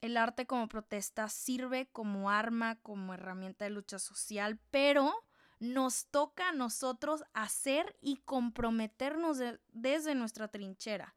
El 0.00 0.16
arte 0.16 0.44
como 0.44 0.68
protesta 0.68 1.28
sirve 1.28 1.86
como 1.92 2.30
arma, 2.30 2.80
como 2.82 3.14
herramienta 3.14 3.64
de 3.64 3.70
lucha 3.70 4.00
social, 4.00 4.58
pero 4.72 5.14
nos 5.60 6.06
toca 6.06 6.48
a 6.48 6.52
nosotros 6.52 7.22
hacer 7.34 7.96
y 8.00 8.16
comprometernos 8.16 9.38
desde 9.68 10.16
nuestra 10.16 10.48
trinchera. 10.48 11.14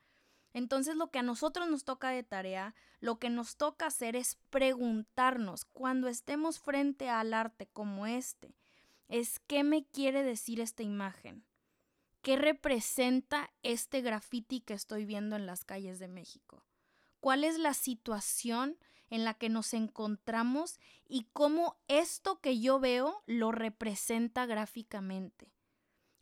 Entonces 0.53 0.95
lo 0.95 1.11
que 1.11 1.19
a 1.19 1.23
nosotros 1.23 1.69
nos 1.69 1.83
toca 1.83 2.09
de 2.09 2.23
tarea, 2.23 2.75
lo 2.99 3.19
que 3.19 3.29
nos 3.29 3.55
toca 3.55 3.87
hacer 3.87 4.15
es 4.15 4.37
preguntarnos 4.49 5.65
cuando 5.65 6.07
estemos 6.07 6.59
frente 6.59 7.09
al 7.09 7.33
arte 7.33 7.67
como 7.67 8.05
este, 8.05 8.55
es 9.07 9.39
qué 9.39 9.63
me 9.63 9.85
quiere 9.85 10.23
decir 10.23 10.59
esta 10.59 10.83
imagen, 10.83 11.45
qué 12.21 12.35
representa 12.35 13.51
este 13.63 14.01
graffiti 14.01 14.61
que 14.61 14.73
estoy 14.73 15.05
viendo 15.05 15.35
en 15.35 15.45
las 15.45 15.63
calles 15.63 15.99
de 15.99 16.07
México, 16.07 16.63
cuál 17.19 17.43
es 17.43 17.57
la 17.57 17.73
situación 17.73 18.77
en 19.09 19.25
la 19.25 19.33
que 19.33 19.49
nos 19.49 19.73
encontramos 19.73 20.79
y 21.07 21.27
cómo 21.33 21.77
esto 21.87 22.39
que 22.39 22.59
yo 22.59 22.79
veo 22.79 23.21
lo 23.25 23.51
representa 23.51 24.45
gráficamente. 24.45 25.51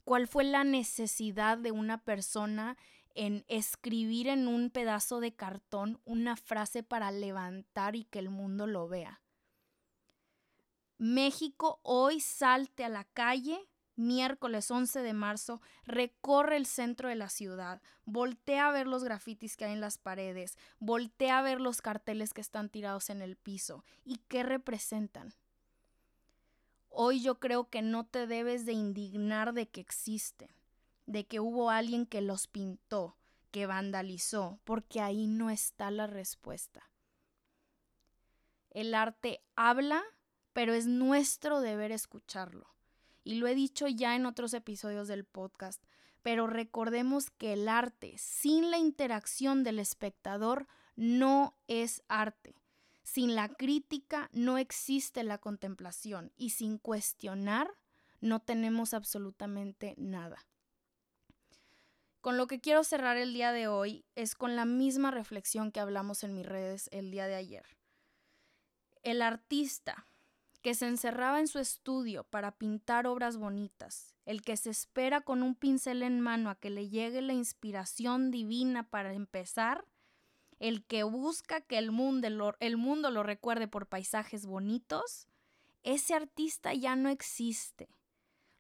¿Cuál 0.04 0.28
fue 0.28 0.44
la 0.44 0.64
necesidad 0.64 1.60
de 1.60 1.72
una 1.72 2.04
persona 2.04 2.78
en 3.20 3.44
escribir 3.50 4.30
en 4.30 4.48
un 4.48 4.70
pedazo 4.70 5.20
de 5.20 5.34
cartón 5.34 6.00
una 6.06 6.38
frase 6.38 6.84
para 6.84 7.12
levantar 7.12 7.98
y 7.98 8.06
que 8.06 8.20
el 8.20 8.30
mundo 8.30 8.66
lo 8.66 8.88
vea. 8.88 9.20
México 10.98 11.82
hoy 11.84 12.22
salte 12.22 12.86
a 12.86 12.90
la 12.90 13.04
calle, 13.04 13.60
miércoles 13.98 14.72
11 14.72 15.02
de 15.02 15.12
marzo, 15.12 15.62
recorre 15.84 16.56
el 16.56 16.66
centro 16.66 17.10
de 17.10 17.16
la 17.16 17.28
ciudad, 17.28 17.82
voltea 18.06 18.70
a 18.70 18.72
ver 18.72 18.88
los 18.88 19.04
grafitis 19.04 19.58
que 19.58 19.66
hay 19.66 19.74
en 19.74 19.82
las 19.82 19.98
paredes, 19.98 20.58
voltea 20.80 21.40
a 21.40 21.42
ver 21.42 21.60
los 21.60 21.82
carteles 21.82 22.34
que 22.34 22.40
están 22.40 22.70
tirados 22.70 23.10
en 23.10 23.22
el 23.22 23.36
piso 23.36 23.84
y 24.06 24.22
qué 24.30 24.44
representan. 24.44 25.34
Hoy 26.88 27.22
yo 27.22 27.38
creo 27.42 27.70
que 27.70 27.82
no 27.82 28.06
te 28.06 28.28
debes 28.28 28.66
de 28.66 28.72
indignar 28.72 29.52
de 29.52 29.68
que 29.68 29.82
existen 29.82 30.50
de 31.10 31.26
que 31.26 31.40
hubo 31.40 31.72
alguien 31.72 32.06
que 32.06 32.22
los 32.22 32.46
pintó, 32.46 33.18
que 33.50 33.66
vandalizó, 33.66 34.60
porque 34.64 35.02
ahí 35.02 35.26
no 35.26 35.50
está 35.50 35.90
la 35.90 36.06
respuesta. 36.06 36.92
El 38.70 38.94
arte 38.94 39.42
habla, 39.56 40.04
pero 40.54 40.76
es 40.76 40.86
nuestro 40.86 41.62
deber 41.62 41.92
escucharlo. 41.92 42.68
Y 43.24 43.36
lo 43.36 43.48
he 43.48 43.56
dicho 43.56 43.88
ya 43.88 44.16
en 44.16 44.28
otros 44.28 44.54
episodios 44.54 45.08
del 45.08 45.26
podcast, 45.26 45.84
pero 46.22 46.46
recordemos 46.46 47.32
que 47.32 47.54
el 47.54 47.70
arte 47.70 48.14
sin 48.20 48.70
la 48.70 48.78
interacción 48.78 49.64
del 49.64 49.80
espectador 49.80 50.68
no 50.96 51.56
es 51.68 52.04
arte. 52.08 52.54
Sin 53.02 53.34
la 53.34 53.50
crítica 53.50 54.30
no 54.32 54.60
existe 54.60 55.24
la 55.24 55.40
contemplación 55.40 56.32
y 56.38 56.52
sin 56.52 56.78
cuestionar 56.78 57.68
no 58.22 58.42
tenemos 58.42 58.94
absolutamente 58.94 59.96
nada. 59.98 60.46
Con 62.22 62.36
lo 62.36 62.48
que 62.48 62.60
quiero 62.60 62.84
cerrar 62.84 63.16
el 63.16 63.34
día 63.34 63.54
de 63.54 63.68
hoy 63.68 64.04
es 64.16 64.36
con 64.36 64.58
la 64.58 64.66
misma 64.66 65.10
reflexión 65.10 65.72
que 65.72 65.80
hablamos 65.80 66.24
en 66.24 66.34
mis 66.34 66.46
redes 66.46 66.90
el 66.92 67.12
día 67.12 67.28
de 67.28 67.36
ayer. 67.36 67.66
El 69.04 69.22
artista 69.22 70.06
que 70.62 70.74
se 70.74 70.88
encerraba 70.88 71.40
en 71.40 71.48
su 71.48 71.60
estudio 71.60 72.26
para 72.26 72.52
pintar 72.52 73.08
obras 73.08 73.38
bonitas, 73.38 74.16
el 74.26 74.42
que 74.42 74.58
se 74.58 74.70
espera 74.70 75.22
con 75.22 75.42
un 75.42 75.56
pincel 75.56 76.04
en 76.04 76.20
mano 76.20 76.50
a 76.50 76.56
que 76.56 76.70
le 76.70 76.90
llegue 76.90 77.22
la 77.22 77.34
inspiración 77.34 78.32
divina 78.32 78.84
para 78.84 79.14
empezar, 79.14 79.86
el 80.60 80.84
que 80.84 81.04
busca 81.04 81.62
que 81.62 81.78
el 81.78 81.92
mundo 81.92 82.30
lo, 82.30 82.58
el 82.60 82.76
mundo 82.76 83.12
lo 83.12 83.24
recuerde 83.24 83.70
por 83.70 83.88
paisajes 83.88 84.46
bonitos, 84.46 85.30
ese 85.84 86.14
artista 86.14 86.74
ya 86.74 86.98
no 86.98 87.08
existe. 87.08 87.88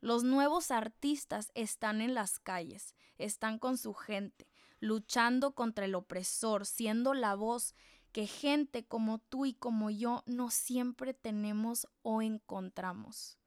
Los 0.01 0.23
nuevos 0.23 0.71
artistas 0.71 1.51
están 1.55 2.01
en 2.01 2.13
las 2.13 2.39
calles, 2.39 2.95
están 3.17 3.59
con 3.59 3.77
su 3.77 3.93
gente, 3.93 4.47
luchando 4.79 5.53
contra 5.53 5.85
el 5.85 5.95
opresor, 5.95 6.65
siendo 6.65 7.13
la 7.13 7.35
voz 7.35 7.75
que 8.11 8.25
gente 8.25 8.85
como 8.85 9.19
tú 9.19 9.45
y 9.45 9.53
como 9.53 9.89
yo 9.89 10.23
no 10.25 10.51
siempre 10.51 11.13
tenemos 11.13 11.87
o 12.01 12.21
encontramos. 12.21 13.37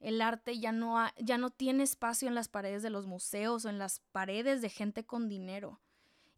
El 0.00 0.20
arte 0.20 0.58
ya 0.58 0.72
no, 0.72 0.98
ya 1.18 1.38
no 1.38 1.50
tiene 1.50 1.84
espacio 1.84 2.26
en 2.26 2.34
las 2.34 2.48
paredes 2.48 2.82
de 2.82 2.90
los 2.90 3.06
museos 3.06 3.64
o 3.64 3.68
en 3.68 3.78
las 3.78 4.00
paredes 4.10 4.60
de 4.60 4.68
gente 4.68 5.04
con 5.04 5.28
dinero. 5.28 5.80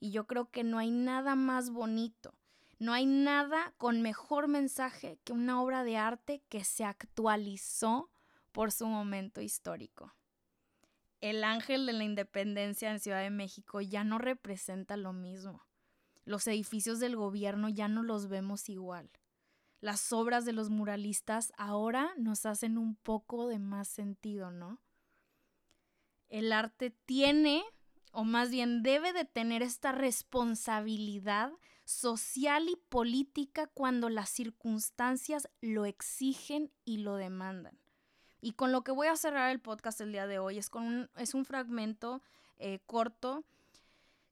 Y 0.01 0.11
yo 0.11 0.27
creo 0.27 0.51
que 0.51 0.65
no 0.65 0.79
hay 0.79 0.91
nada 0.91 1.35
más 1.35 1.71
bonito, 1.71 2.35
no 2.79 2.93
hay 2.93 3.07
nada 3.07 3.73
con 3.79 4.03
mejor 4.03 4.49
mensaje 4.49 5.19
que 5.25 5.33
una 5.33 5.63
obra 5.63 5.85
de 5.85 5.97
arte 5.97 6.43
que 6.51 6.65
se 6.65 6.85
actualizó 6.85 8.11
por 8.55 8.71
su 8.71 8.87
momento 8.87 9.41
histórico. 9.41 10.15
El 11.21 11.43
ángel 11.43 11.87
de 11.87 11.93
la 11.93 12.05
independencia 12.05 12.89
en 12.93 13.01
Ciudad 13.01 13.21
de 13.21 13.31
México 13.31 13.81
ya 13.81 14.05
no 14.05 14.19
representa 14.19 14.97
lo 14.97 15.13
mismo. 15.13 15.67
Los 16.25 16.47
edificios 16.47 17.01
del 17.01 17.17
gobierno 17.17 17.69
ya 17.69 17.89
no 17.89 18.05
los 18.05 18.29
vemos 18.29 18.69
igual. 18.69 19.11
Las 19.81 20.13
obras 20.13 20.45
de 20.45 20.53
los 20.53 20.71
muralistas 20.71 21.53
ahora 21.59 22.13
nos 22.17 22.47
hacen 22.47 22.79
un 22.79 22.95
poco 22.95 23.49
de 23.49 23.59
más 23.59 23.89
sentido, 23.89 24.53
¿no? 24.53 24.79
El 26.29 26.53
arte 26.53 26.91
tiene, 26.91 27.65
o 28.13 28.23
más 28.23 28.53
bien 28.53 28.85
debe 28.85 29.13
de 29.13 29.25
tener 29.25 29.63
esta 29.63 29.91
responsabilidad 29.91 31.51
social 31.85 32.69
y 32.69 32.77
política 32.89 33.67
cuando 33.67 34.11
las 34.11 34.31
circunstancias 34.31 35.49
lo 35.61 35.87
exigen 35.87 36.71
y 36.85 36.99
lo 36.99 37.17
demandan. 37.17 37.84
Y 38.45 38.53
con 38.53 38.73
lo 38.73 38.85
que 38.85 38.93
voy 38.93 39.07
a 39.07 39.17
cerrar 39.17 39.51
el 39.51 39.59
podcast 39.59 40.03
el 40.03 40.13
día 40.13 40.27
de 40.27 40.39
hoy 40.39 40.59
es, 40.59 40.69
con 40.69 40.83
un, 40.83 41.11
es 41.17 41.33
un 41.33 41.47
fragmento 41.47 42.21
eh, 42.59 42.79
corto 42.85 43.43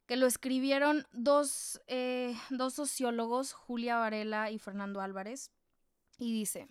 que 0.04 0.16
lo 0.16 0.26
escribieron 0.26 1.06
dos, 1.12 1.80
eh, 1.86 2.36
dos 2.50 2.74
sociólogos, 2.74 3.54
Julia 3.54 3.96
Varela 3.96 4.50
y 4.50 4.58
Fernando 4.58 5.00
Álvarez, 5.00 5.50
y 6.18 6.30
dice, 6.30 6.68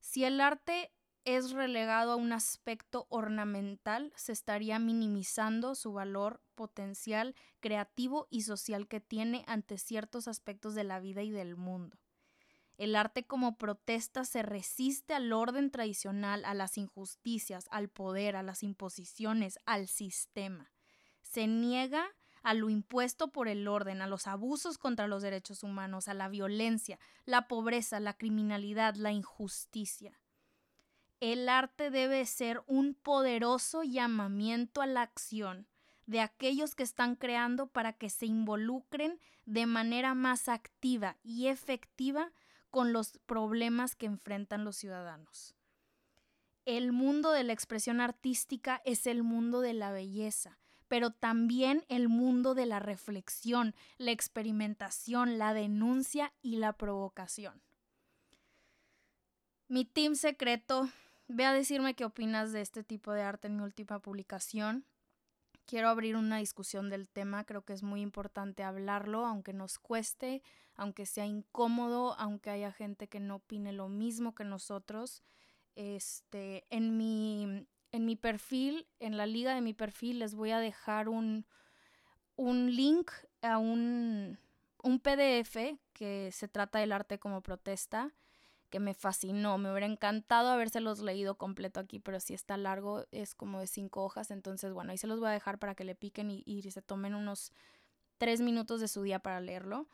si 0.00 0.24
el 0.24 0.40
arte 0.40 0.90
es 1.26 1.50
relegado 1.50 2.12
a 2.12 2.16
un 2.16 2.32
aspecto 2.32 3.06
ornamental, 3.10 4.10
se 4.16 4.32
estaría 4.32 4.78
minimizando 4.78 5.74
su 5.74 5.92
valor 5.92 6.40
potencial 6.54 7.34
creativo 7.60 8.28
y 8.30 8.44
social 8.44 8.88
que 8.88 9.00
tiene 9.00 9.44
ante 9.46 9.76
ciertos 9.76 10.26
aspectos 10.26 10.74
de 10.74 10.84
la 10.84 11.00
vida 11.00 11.22
y 11.22 11.30
del 11.32 11.56
mundo. 11.56 11.98
El 12.80 12.96
arte 12.96 13.24
como 13.24 13.58
protesta 13.58 14.24
se 14.24 14.40
resiste 14.42 15.12
al 15.12 15.34
orden 15.34 15.70
tradicional, 15.70 16.46
a 16.46 16.54
las 16.54 16.78
injusticias, 16.78 17.68
al 17.70 17.90
poder, 17.90 18.36
a 18.36 18.42
las 18.42 18.62
imposiciones, 18.62 19.58
al 19.66 19.86
sistema. 19.86 20.72
Se 21.20 21.46
niega 21.46 22.08
a 22.42 22.54
lo 22.54 22.70
impuesto 22.70 23.32
por 23.32 23.48
el 23.48 23.68
orden, 23.68 24.00
a 24.00 24.06
los 24.06 24.26
abusos 24.26 24.78
contra 24.78 25.08
los 25.08 25.20
derechos 25.20 25.62
humanos, 25.62 26.08
a 26.08 26.14
la 26.14 26.30
violencia, 26.30 26.98
la 27.26 27.48
pobreza, 27.48 28.00
la 28.00 28.14
criminalidad, 28.14 28.94
la 28.94 29.12
injusticia. 29.12 30.18
El 31.20 31.50
arte 31.50 31.90
debe 31.90 32.24
ser 32.24 32.62
un 32.66 32.94
poderoso 32.94 33.82
llamamiento 33.82 34.80
a 34.80 34.86
la 34.86 35.02
acción 35.02 35.66
de 36.06 36.22
aquellos 36.22 36.74
que 36.74 36.84
están 36.84 37.14
creando 37.14 37.66
para 37.66 37.92
que 37.92 38.08
se 38.08 38.24
involucren 38.24 39.20
de 39.44 39.66
manera 39.66 40.14
más 40.14 40.48
activa 40.48 41.18
y 41.22 41.48
efectiva 41.48 42.32
con 42.70 42.92
los 42.92 43.18
problemas 43.26 43.94
que 43.94 44.06
enfrentan 44.06 44.64
los 44.64 44.76
ciudadanos. 44.76 45.54
El 46.64 46.92
mundo 46.92 47.32
de 47.32 47.44
la 47.44 47.52
expresión 47.52 48.00
artística 48.00 48.80
es 48.84 49.06
el 49.06 49.22
mundo 49.22 49.60
de 49.60 49.72
la 49.72 49.92
belleza, 49.92 50.58
pero 50.88 51.10
también 51.10 51.84
el 51.88 52.08
mundo 52.08 52.54
de 52.54 52.66
la 52.66 52.80
reflexión, 52.80 53.74
la 53.96 54.10
experimentación, 54.10 55.38
la 55.38 55.54
denuncia 55.54 56.32
y 56.42 56.56
la 56.56 56.72
provocación. 56.72 57.62
Mi 59.68 59.84
team 59.84 60.16
secreto, 60.16 60.88
ve 61.28 61.44
a 61.44 61.52
decirme 61.52 61.94
qué 61.94 62.04
opinas 62.04 62.52
de 62.52 62.60
este 62.60 62.82
tipo 62.82 63.12
de 63.12 63.22
arte 63.22 63.46
en 63.46 63.56
mi 63.56 63.62
última 63.62 64.00
publicación. 64.00 64.84
Quiero 65.70 65.88
abrir 65.88 66.16
una 66.16 66.38
discusión 66.38 66.90
del 66.90 67.08
tema, 67.08 67.44
creo 67.44 67.64
que 67.64 67.72
es 67.72 67.84
muy 67.84 68.00
importante 68.00 68.64
hablarlo, 68.64 69.24
aunque 69.24 69.52
nos 69.52 69.78
cueste, 69.78 70.42
aunque 70.74 71.06
sea 71.06 71.26
incómodo, 71.26 72.18
aunque 72.18 72.50
haya 72.50 72.72
gente 72.72 73.06
que 73.06 73.20
no 73.20 73.36
opine 73.36 73.72
lo 73.72 73.88
mismo 73.88 74.34
que 74.34 74.42
nosotros. 74.42 75.22
Este, 75.76 76.66
en 76.70 76.96
mi, 76.96 77.68
en 77.92 78.04
mi 78.04 78.16
perfil, 78.16 78.88
en 78.98 79.16
la 79.16 79.26
liga 79.26 79.54
de 79.54 79.60
mi 79.60 79.72
perfil, 79.72 80.18
les 80.18 80.34
voy 80.34 80.50
a 80.50 80.58
dejar 80.58 81.08
un, 81.08 81.46
un 82.34 82.74
link 82.74 83.12
a 83.40 83.58
un, 83.58 84.40
un 84.82 84.98
PDF 84.98 85.78
que 85.92 86.30
se 86.32 86.48
trata 86.48 86.80
del 86.80 86.90
arte 86.90 87.20
como 87.20 87.42
protesta 87.42 88.12
que 88.70 88.80
me 88.80 88.94
fascinó. 88.94 89.58
Me 89.58 89.70
hubiera 89.70 89.86
encantado 89.86 90.48
habérselos 90.48 91.00
leído 91.00 91.36
completo 91.36 91.80
aquí, 91.80 91.98
pero 91.98 92.20
si 92.20 92.34
está 92.34 92.56
largo, 92.56 93.04
es 93.10 93.34
como 93.34 93.60
de 93.60 93.66
cinco 93.66 94.04
hojas. 94.04 94.30
Entonces, 94.30 94.72
bueno, 94.72 94.92
ahí 94.92 94.98
se 94.98 95.06
los 95.06 95.20
voy 95.20 95.28
a 95.28 95.32
dejar 95.32 95.58
para 95.58 95.74
que 95.74 95.84
le 95.84 95.94
piquen 95.94 96.30
y, 96.30 96.42
y 96.46 96.62
se 96.70 96.82
tomen 96.82 97.14
unos 97.14 97.52
tres 98.18 98.40
minutos 98.40 98.80
de 98.80 98.88
su 98.88 99.02
día 99.02 99.18
para 99.18 99.40
leerlo. 99.40 99.88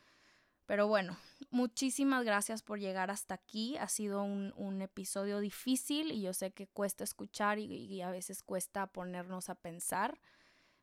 Pero 0.67 0.89
bueno, 0.89 1.17
muchísimas 1.51 2.25
gracias 2.25 2.63
por 2.63 2.81
llegar 2.81 3.11
hasta 3.11 3.35
aquí. 3.35 3.77
Ha 3.79 3.89
sido 3.89 4.23
un, 4.23 4.83
episodio 4.83 5.39
difícil 5.39 6.11
y 6.11 6.21
yo 6.21 6.33
sé 6.33 6.51
que 6.51 6.67
cuesta 6.67 7.05
escuchar 7.05 7.59
y, 7.59 8.03
a 8.03 8.11
veces 8.11 8.43
cuesta 8.43 8.89
ponernos 8.89 9.49
a 9.49 9.55
pensar. 9.55 10.19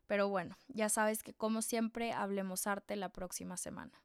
Pero 0.06 0.28
bueno, 0.28 0.56
ya 0.68 0.88
sabes 0.88 1.22
que 1.22 1.34
como 1.34 1.62
siempre, 1.62 2.12
hablemos 2.12 2.66
arte 2.66 2.96
la 2.96 3.10
próxima 3.10 3.56
semana. 3.56 4.02